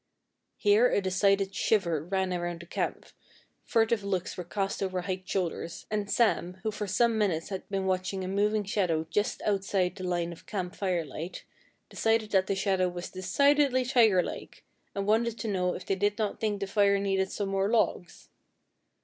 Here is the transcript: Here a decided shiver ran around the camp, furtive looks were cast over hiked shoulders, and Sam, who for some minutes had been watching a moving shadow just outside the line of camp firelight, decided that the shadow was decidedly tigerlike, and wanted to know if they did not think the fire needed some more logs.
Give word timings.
Here 0.57 0.89
a 0.89 0.99
decided 0.99 1.53
shiver 1.53 2.03
ran 2.03 2.33
around 2.33 2.61
the 2.61 2.65
camp, 2.65 3.05
furtive 3.63 4.03
looks 4.03 4.35
were 4.35 4.43
cast 4.43 4.81
over 4.81 5.01
hiked 5.01 5.29
shoulders, 5.29 5.85
and 5.91 6.09
Sam, 6.09 6.57
who 6.63 6.71
for 6.71 6.87
some 6.87 7.19
minutes 7.19 7.49
had 7.49 7.69
been 7.69 7.85
watching 7.85 8.23
a 8.23 8.27
moving 8.27 8.63
shadow 8.63 9.05
just 9.11 9.43
outside 9.43 9.95
the 9.95 10.03
line 10.03 10.31
of 10.33 10.47
camp 10.47 10.75
firelight, 10.75 11.43
decided 11.87 12.31
that 12.31 12.47
the 12.47 12.55
shadow 12.55 12.89
was 12.89 13.11
decidedly 13.11 13.83
tigerlike, 13.85 14.63
and 14.95 15.05
wanted 15.05 15.37
to 15.37 15.47
know 15.47 15.75
if 15.75 15.85
they 15.85 15.93
did 15.95 16.17
not 16.17 16.39
think 16.39 16.59
the 16.61 16.65
fire 16.65 16.97
needed 16.97 17.31
some 17.31 17.49
more 17.49 17.69
logs. 17.69 18.29